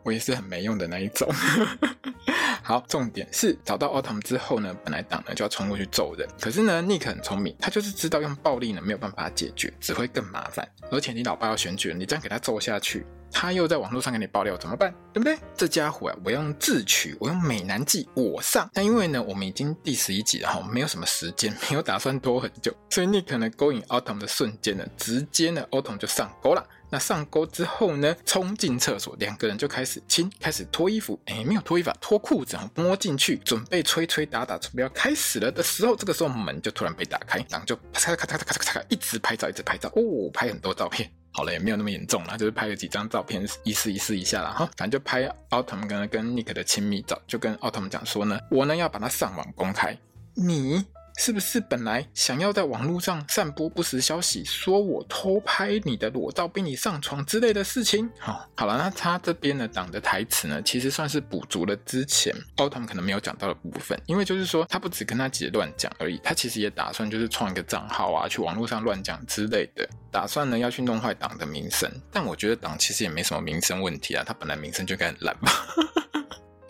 [0.04, 1.28] 我也是很没用的那一种。
[2.64, 10.68] 好，重点是找到 Autumn 之后呢，本来党呢就要冲过去揍人，可是呢，Nick 很聪明，他就是知道用暴力呢没有办法解决，只会更麻烦。
[10.92, 14.94] 而且你老爸要选举了，你这样给他揍下去，他又在网络上给你爆料，怎么办？
[15.13, 15.38] 对不对？
[15.56, 18.70] 这家伙啊，我要用智取，我用美男计，我上。
[18.74, 26.65] 那因为呢，我们已经第十一集了哈，没有什么时间，没有打算拖很久，所以 Nick 呢勾引 Autumn 的瞬间呢，直接呢 Autumn 就上钩了。
[26.94, 44.52] 那上钩之后呢，冲进厕所，两个人就开始亲，开始脱衣服，哎，没有脱衣服，脱裤子，摸进去，准备吹吹打打，准备要开始了的时候，这个时候门就突然被打开，然后就咔嚓咔嚓咔嚓咔嚓咔嚓，一直拍照，一直拍照，哦，拍很多照片，好了，也没有那么严重了，就是拍了几张照片，意思意思一下啦。
[44.52, 49.98] 哈，反正就拍奥特曼跟跟 Nick 的亲密照，就跟奥特曼讲说呢，我呢要把它上网公开，
[50.36, 50.86] 你。
[51.24, 58.10] 是不是本来想要在网络上散播不实消息，说我偷拍你的裸照逼你上床之类的事情？
[58.18, 71.88] 好、好了，那他这边的党的台词呢，其实算是补足了之前奥特曼可能没有讲到的部分，因为就是说他不只跟他姐乱讲而已，他其实也打算就是创一个账号啊，去网络上乱讲之类的，打算呢要去弄坏党的名声。
[72.12, 75.52] 但我觉得党其实也没什么名声问题啊，他本来名声就该很烂吧。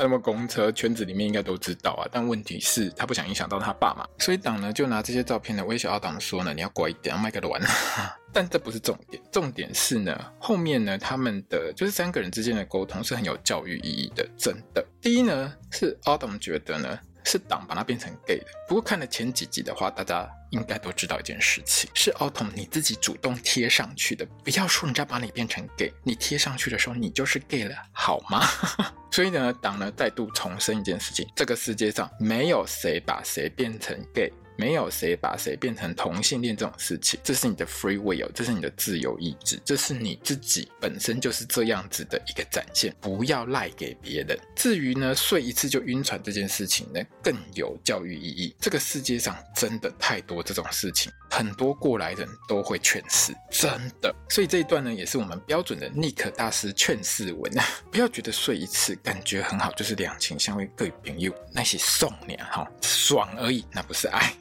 [0.04, 7.62] 那么公车圈子里面应该都知道啊，但问题是，他不想影响到他爸嘛，所以党呢就拿这些照片呢威胁阿党说呢，你要乖一点，要麦克的玩。
[8.34, 14.84] 但这不是重点，重点是呢，后面呢他们的就是三个人之间的沟通是很有教育意义的，真的。
[15.02, 20.30] 第一呢是阿党觉得呢是党把它变成 gay 的，不过看了前几集的话，大家。
[20.52, 24.26] 应该都知道一件事情，是 Autumn 你自己主动贴上去的。
[24.44, 28.46] 不要说人家把你变成 gay，你贴上去的时候你就是 gay 了，好吗？
[29.14, 34.30] 所以呢，党呢再度重申一件事情：这个世界上没有谁把谁变成 gay。
[34.62, 44.38] 没有谁把谁变成同性恋这种事情，这是你的 free will，这是你的自由意志，这是你自己本身就是这样子的一个展现，不要赖给别人。
[44.56, 48.56] 至于呢，睡一次就晕船这件事情呢，更有教育意义。
[48.60, 54.13] 这个世界上真的太多这种事情，很多过来人都会劝世，真的。
[54.30, 64.32] 所以这一段呢，也是我们标准的 Nick 大师劝世文啊， 不要觉得睡一次感觉很好，就是两情相悦各位朋友，那些送你哈，爽而已，那不是爱。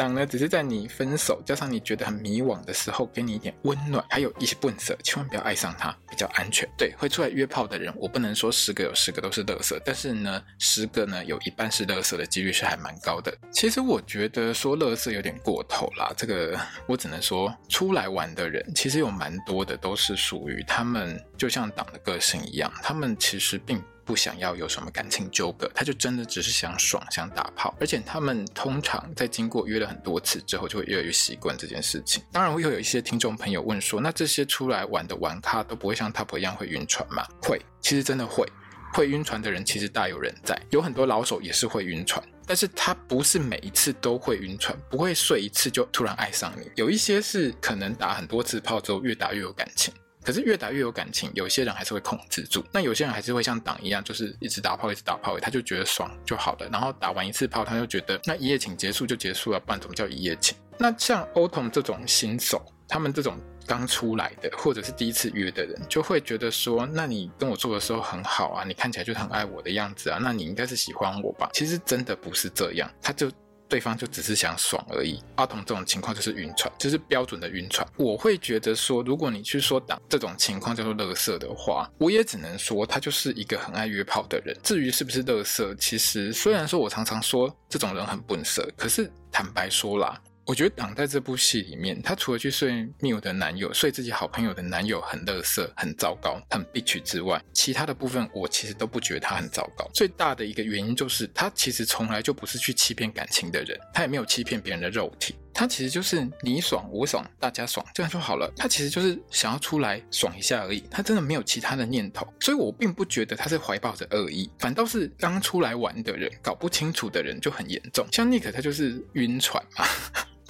[0.00, 6.66] 党呢，只是在你分手加上你觉得很迷惘的时候，给你一点温暖，还有一些不舍，千万不要爱上他，比较安全。
[6.78, 13.30] 对，会出来约炮的人，我不能说十个有十个都是垃圾，但是呢，十个呢有一半是垃圾的几率是还蛮高的。
[13.52, 23.78] 其实我觉得说垃圾有点过头啦，这个我只能说，出来玩的人其实有蛮多的都是属于他们，就像党的个性一样，他们其实并。
[24.10, 27.72] 不想要有什么感情纠葛，他就真的只是想爽，想打炮。
[27.78, 32.20] 而且他们通常在经过约了很多次之后，就会越来越习惯这件事情。
[32.32, 37.24] 当然会有一些听众朋友问说，那这些出来玩的玩咖都不会像 Top 一样会晕船吗？
[37.40, 38.44] 会，其实真的会。
[38.92, 46.68] 会晕船的人其实大有人在，有很多老手也是会晕船，但是他不是每一次都会晕船，不会睡一次就突然爱上你。
[46.74, 49.94] 有一些是可能打很多次炮之后越打越有感情。
[50.22, 56.68] 可是越打越有感情，有些人还是会控制住，那有些人还是会像党一样，就是一直打炮，一直打炮，他就觉得爽就好了。
[56.70, 60.56] 然后打完一次炮，他就觉得那一夜情结束就结束了，不然怎么叫一夜情？
[60.78, 71.48] 那像 Autumn 这种新手，他们这种刚出来的或者是第一次约的人，就会觉得说，那你跟我做的时候很好啊，你看起来就很爱我的样子啊，那你应该是喜欢我吧？
[71.52, 73.30] 其实真的不是这样，他就。
[73.70, 75.22] 对方就只是想爽而已。
[75.36, 77.86] 阿童这种情况就是晕船，就是标准的晕船。
[77.96, 84.54] 我会觉得说，如果你去说打这种情况叫做乐色的话，我也只能说他就是一个很爱约炮的人。
[84.62, 90.20] 至于是不是乐色，其实虽然说我常常说这种人很笨色，可是坦白说啦。
[90.50, 99.88] 我觉得党在这部戏里面，他除了去睡密友的男友、睡自己好朋友的男友很垃圾、很糟糕、很 bitch 之外，其他的部分我其实都不觉得他很糟糕。
[99.94, 108.52] 最大的一个原因就是，他其实从来就不是去欺骗感情的人，他也没有欺骗别人的肉体，他其实就是你爽我爽大家爽，这样就好了。
[108.56, 118.04] 他其实就是想要出来爽一下而已，他真的没有其他的念头，所以我并不觉得他是怀抱着恶意，反倒是刚出来玩的人搞不清楚的人就很严重。
[118.10, 119.86] 像 Nick 他就是晕船嘛。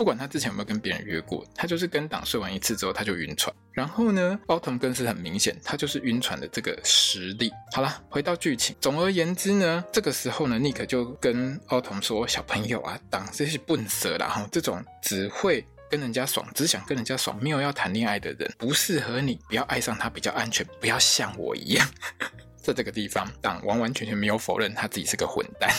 [0.01, 3.55] 不管他之前有没有跟别人约过，他就是跟党睡完一次之后他就晕船。
[3.71, 7.53] 然后呢，Autumn 更是很明显，他就是晕船的这个实力。
[7.73, 8.75] 好了，回到剧情。
[8.81, 21.87] 总而言之呢，这个时候呢，Nick 就跟 Autumn 说：“小朋友啊，党这是笨蛇啦，哈，这种只会跟人家爽，只想跟人家爽，没有要谈恋爱的人，不适合你，不要爱上他比较安全，不要像我一样。
[22.57, 25.71] ”在这个地方，党完完全全没有否认他自己是个混蛋。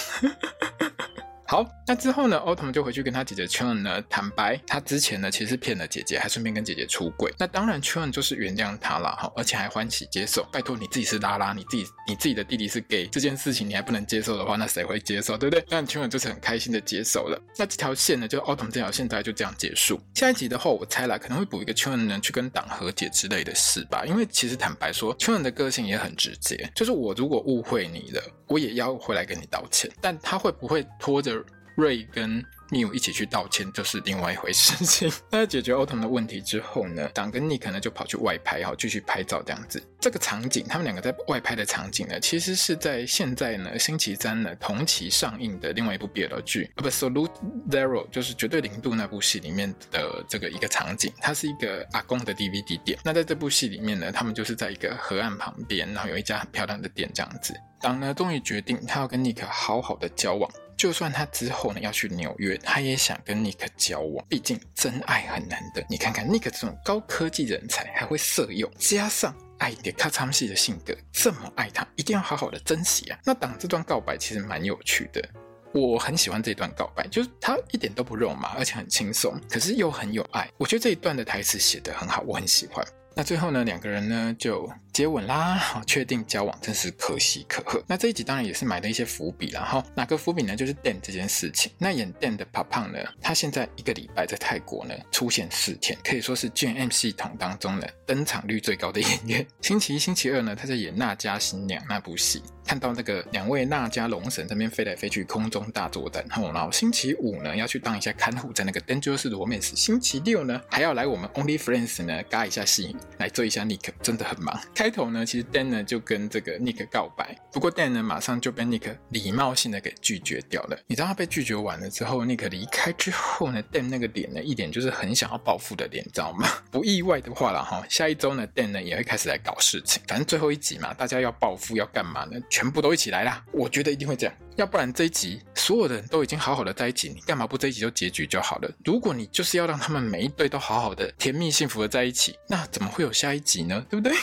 [1.52, 7.30] 好，那之后呢，Autumn 就回去跟他姐姐 Chun 呢坦白，他之前呢其实骗了姐姐，还顺便跟姐姐出轨。
[7.38, 10.48] 那当然 Chun 就是原谅他了哈，而且还欢喜接受。
[10.50, 15.66] 拜托你自己是拉拉，你自己你自己的弟弟是 gay 这件事情你还不能接受的话，那谁会接受，对不对？
[15.68, 17.38] 那 Chun 就是很开心的接受了。
[17.58, 20.00] 那这条线呢，就 Autumn 这条线大概就这样结束。
[20.16, 24.06] 下一集的话，我猜啦，可能会补一个 Chun 呢去跟党和解之类的事吧。
[24.06, 29.92] 因为其实坦白说，Chun 的个性也很直接，就是我如果误会你了，我也要回来跟你道歉。
[30.00, 31.41] 但他会不会拖着？
[31.76, 35.12] 瑞跟 Miu 一起去道歉，就是另外一回事情。
[35.30, 39.82] 那解决 Autumn 的问题之后呢，党跟 Nick 呢就跑去外拍，好继续拍照这样子。
[40.00, 47.32] 这个场景，他们两个在外拍的场景呢，其实是在现在呢星期三呢同期上映的另外一部 BL 剧，Absolute
[47.70, 51.12] Zero，就是绝对零度那部戏里面的这个一个场景。
[51.20, 52.98] 它是一个阿公的 DVD 店。
[53.04, 57.54] 那在这部戏里面呢，他们就是在一个河岸旁边，然后有一家很漂亮的店这样子。
[57.82, 60.50] 党呢终于决定，他要跟 Nick 好好的交往。
[60.82, 64.26] 就算他之后呢要去纽约，他也想跟 Nick 交往。
[64.28, 65.86] 毕竟真爱很难得。
[65.88, 73.20] 你看看 Nick 这种高科技人才，还会色诱，加上爱点咔嚓戏的性格，这么爱他，一定要好好的珍惜啊。
[73.24, 75.24] 那党这段告白其实蛮有趣的，
[75.72, 80.50] 我很喜欢这段告白，就是他一点都不肉麻，而且很轻松，可是又很有爱。
[80.58, 82.84] 我觉得这一段的台词写得很好，我很喜欢。
[83.14, 87.84] 那最后呢，两个人呢就接吻啦，好，确定交往，真是可喜可贺。
[87.86, 89.84] 那这一集当然也是埋了一些伏笔了哈。
[89.94, 90.56] 哪个伏笔呢？
[90.56, 91.72] 就是 Dan 这件事情。
[91.78, 99.46] 那演 Dan 的 Papa 呢，他现在一个礼拜在泰国呢出现四天，可以说是 GM 系统当中呢登场率最高的演员。
[99.62, 106.26] 星期一、星期二呢，他在演《娜迦新娘》那部戏，看到那个两位娜迦龙神在那边飞来飞去，空中大作战。
[106.30, 109.76] 然后星期五呢要去当一下看护，在那个 Dangerous Romance。
[109.76, 112.96] 星期六呢还要来我们 Only Friends 呢嘎一下戏。
[113.18, 114.60] 来做一下，Nick 真的很忙。
[114.74, 120.78] 开头呢，其实 Dan 呢就跟这个 Nick 告白，不过 Dan 呢马上就被 Nick 礼貌性的给拒绝掉了。
[120.88, 126.48] 你知道他被拒绝完了之后，Nick 离开之后呢，Dan 那个脸呢，一脸就是很想要报复的脸，知道吗？
[126.72, 130.02] 不意外的话了哈，下一周呢，Dan 呢也会开始来搞事情。
[130.08, 132.40] 反正最后一集嘛，大家要报复要干嘛呢？
[132.50, 133.44] 全部都一起来啦！
[133.52, 134.36] 我觉得一定会这样。
[134.58, 138.70] 要不然这一集所有的人都已经好好的在一起，你干嘛不这一集就结局就好了？
[138.84, 143.84] 如果你就是要让他们每一对都好好的甜蜜幸福的在一起，那怎么会有下一集呢？
[143.90, 144.16] 对不对？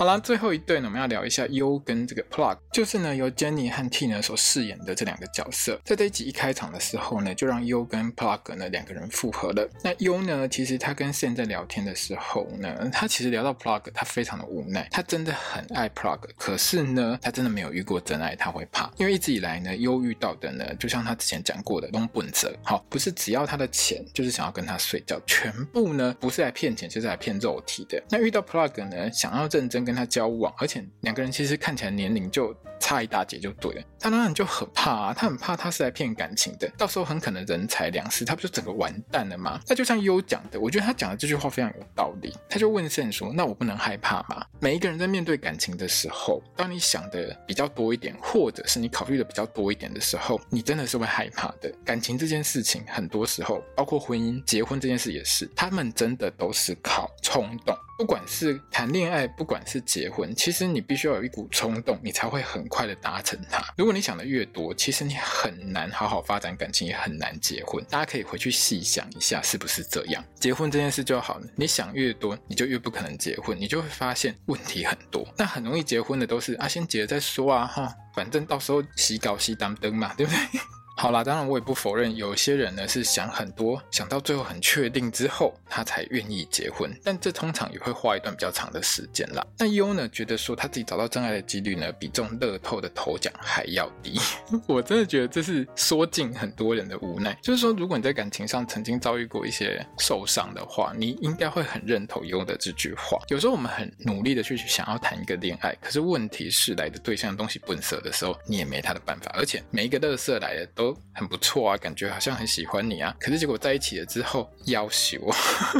[0.00, 5.78] 好啦，最后一对呢，我们要聊一下 U 跟这个 Plug，就是呢由 Jenny 和 T 呢所饰演的这两个角色。
[5.84, 9.68] 在这一集一开场的时候呢，就让 U 跟 Plug 呢两个人复合了。
[9.84, 14.88] 那 U 呢，其实他跟 Sam 在聊天的时候呢，他其实聊到 Plug，他非常的无奈。
[14.90, 18.90] 他真的很爱 Plug，可是呢，他真的没有遇过真爱，他会怕。
[18.96, 28.02] 因为一直以来呢，U 遇到的呢，就像他之前讲过的，都本泽好，不是只要他的钱，就是想要跟他睡觉，全部呢不是来骗钱，就是来骗肉体的。
[28.08, 33.82] 那遇到 Plug 呢，想要认真跟跟他交往，而且两个人其实看起来年龄就差一大截就对了。
[33.98, 39.60] 他当然就很怕啊，他很怕他是来骗感情的，到时候很可能人财两失，他不就整个完蛋了吗？
[39.66, 42.32] 那就像优讲的，我觉得他讲的这句话非常有道理。
[42.48, 51.68] 他就问圣说：“那我不能害怕吗？”每一个人在面对感情的时候，当你想的比较多一点，或者是你考虑的比较多一点的时候，你真的是会害怕的。
[51.84, 57.76] 感情这件事情，很多时候，包括婚姻、结婚这件事也是，他们真的都是靠冲动。
[58.00, 63.62] 不管是谈恋爱，不管是结婚，其实你必须要有一股冲动，你才会很快的达成它。
[63.76, 67.84] 如果你想的越多，其实你很难好好发展感情，也很难结婚。
[67.90, 70.24] 大家可以回去细想一下，是不是这样？
[70.36, 75.28] 结婚这件事就好了，你想越多，你就越不可能结婚，你就会发现问题很多。
[75.36, 80.60] 那很容易结婚的都是啊，先结了再说啊，哈，反正到时候洗稿洗当灯嘛，对不对？
[81.00, 86.94] 好啦，当然我也不否认，有些人呢是想很多，想到最后很确定之后，他才愿意结婚。
[87.02, 89.42] 但这通常也会花一段比较长的时间啦。
[89.58, 94.20] 那优呢，觉得说他自己找到真爱的几率呢，比中乐透的头奖还要低。
[94.68, 97.34] 我真的觉得这是说尽很多人的无奈。
[97.42, 103.18] 就是说，如果你在感情上曾经遭遇过一些受伤的话，你应该会很认同优的这句话。
[103.28, 109.32] 有时候我们很努力的去想要谈一个恋爱，可是问题是来的对象东西笨色的时候，你也没他的办法。
[109.34, 110.89] 而且每一个乐色来的都。
[111.14, 115.18] 很不错啊，感觉好像很喜欢你啊，可是结果在一起了之后，夭寿，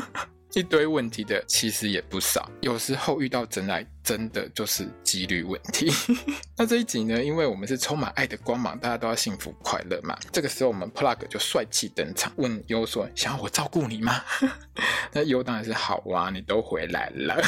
[0.54, 2.50] 一堆问题的其实也不少。
[2.60, 5.92] 有时候遇到真爱，真的就是几率问题。
[6.58, 10.18] 那这一集呢，因为我们是充满爱的光芒，大家都要幸福快乐嘛。
[10.32, 14.20] 这个时候，我们 Plug 就帅气登场，问优说：“想要我照顾你吗？”
[15.14, 17.40] 那优当然是好啊，你都回来了。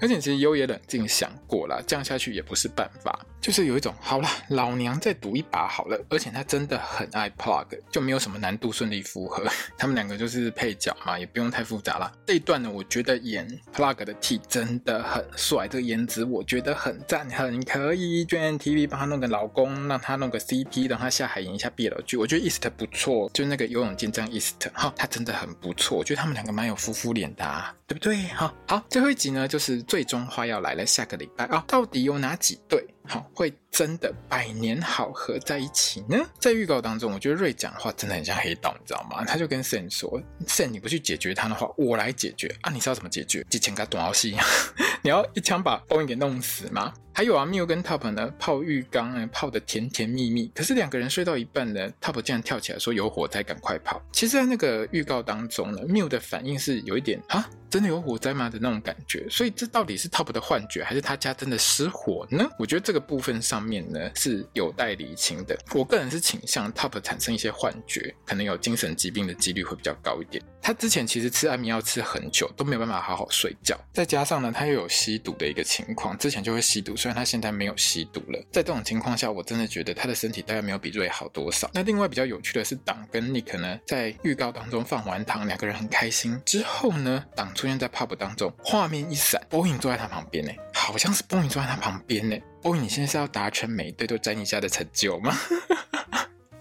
[0.00, 5.98] 而且其实优也冷静想过了，这样下去也不是办法，就是有一种好了，老娘再赌一把好了。
[6.10, 9.44] 而且他真的很爱 Plug，就没有什么难度顺利复合，
[9.78, 12.12] 他们两个就是配角嘛，也不用太复杂了。
[12.26, 18.24] 这一段呢，我觉得演 Plug 的 T 真的很帅，这个颜值我觉得很赞，很可以。
[18.26, 28.16] GMMTV 帮他弄个老公，让他弄个 CP，让他下海演一下 BL 剧，我觉得 East 不错，就那个游泳健将 East 哈，他真的很不错，我觉得他们两个蛮有夫妇脸的，啊，对不对？
[28.28, 29.74] 好，好，最后一集呢，就是。
[29.86, 36.18] 最终花要来了，下个礼拜啊，到底有哪几对好会真的百年好合在一起呢？
[36.40, 39.24] 在预告当中，我觉得瑞讲的话真的很像黑道，你知道吗？
[39.24, 42.72] 他就跟 Sen 说：“Sen，你不去解决他的话，我来解决啊！
[42.72, 43.44] 你知道怎么解决？
[43.50, 44.36] 之前个短戏，
[45.02, 54.02] 你要一枪把 Boeing 给弄死吗？”还有啊，Miu 跟 Top 呢泡浴缸呢泡的甜甜蜜蜜，可是两个人睡到一半呢，Top 竟然跳起来说有火灾，赶快跑。
[54.12, 59.28] 其实，在那个预告当中呢，Miu 的反应是有一点啊，真的有火灾吗的那种感觉。
[59.30, 62.44] 所以这到底是 Top 的幻觉，还是他家真的失火呢？
[62.58, 65.56] 我觉得这个部分上面呢是有待厘清的。
[65.72, 70.42] 我个人是倾向 Top 产生一些幻觉，可能有精神疾病的几率会比较高一点。
[70.60, 76.96] 他之前其实吃安眠药吃很久都没有办法好好睡觉，再加上呢他又有吸毒的一个情况，之前就会吸毒。
[77.04, 81.68] 虽然他现在没有吸毒了，在这种情况下，我真的觉得他的身体大概没有比瑞好多少。
[81.74, 86.40] 那另外比较有趣的是，党跟尼克呢，在预告当中放完糖，两个人很开心。
[86.46, 92.38] 之后呢，党出现在 pub 当中，画面一闪波音坐在他旁边呢，好像是波音坐在他旁边呢。
[92.62, 95.36] 波音你现在是要达成每一对都沾一下的成就吗？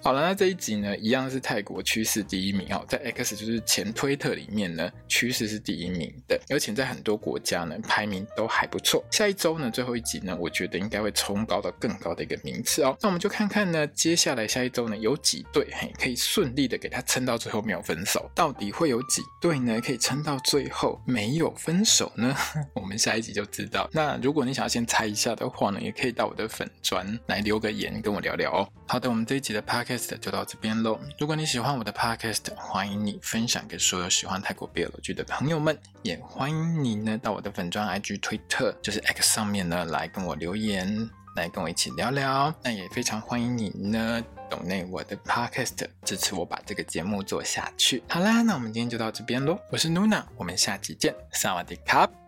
[0.04, 9.02] 好了，那这一集呢，一样是泰国趋势第一名哦，在 X 就是前推特里面呢，趋势是第一名的，而且在很多国家呢，排名都还不错。
[9.10, 12.98] 下一周呢，最后一集呢，我觉得应该会冲高到更高的一个名次哦。
[13.00, 22.36] 那我们就看看呢，接下来下一周呢，有几对嘿可以顺利的给他撑到最后没有分手，到底会有几对呢，可以撑到最后没有分手呢？
[22.76, 23.90] 我们下一集就知道。
[23.94, 28.68] 那如果你想要先猜一下的话呢，也可以到我的粉专来留个言跟我聊聊哦。
[28.86, 31.00] 好的，我们这一集的 PARK Podcast 就到这边喽。
[31.20, 42.54] 如果你喜欢我的 podcast，欢迎你分享给所有喜欢泰国 BL 剧的朋友们，也欢迎你呢到我的粉专 IG 推特就是 X 上面呢来跟我留言，来跟我一起聊聊。
[42.64, 48.02] 那也非常欢迎你呢懂内我的 podcast，支持我把这个节目做下去。
[48.10, 49.60] 好啦，那我们今天就到这边喽。
[49.72, 52.23] 我是 Nuna，我们下期见，萨瓦迪卡。